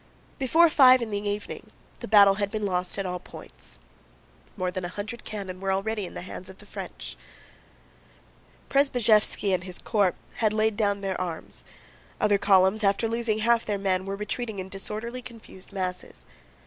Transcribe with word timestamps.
Before 0.39 0.67
five 0.67 0.99
in 1.03 1.11
the 1.11 1.21
evening 1.27 1.69
the 1.99 2.07
battle 2.07 2.33
had 2.41 2.49
been 2.49 2.65
lost 2.65 2.97
at 2.97 3.05
all 3.05 3.19
points. 3.19 3.77
More 4.57 4.71
than 4.71 4.83
a 4.83 4.87
hundred 4.87 5.23
cannon 5.23 5.59
were 5.61 5.71
already 5.71 6.07
in 6.07 6.15
the 6.15 6.23
hands 6.23 6.49
of 6.49 6.57
the 6.57 6.65
French. 6.65 7.15
Przebyszéwski 8.67 9.53
and 9.53 9.63
his 9.63 9.77
corps 9.77 10.15
had 10.37 10.53
laid 10.53 10.75
down 10.75 11.01
their 11.01 11.21
arms. 11.21 11.63
Other 12.19 12.39
columns 12.39 12.83
after 12.83 13.07
losing 13.07 13.41
half 13.45 13.63
their 13.63 13.77
men 13.77 14.07
were 14.07 14.15
retreating 14.15 14.57
in 14.57 14.69
disorderly 14.69 15.21
confused 15.21 15.71
masses. 15.71 16.25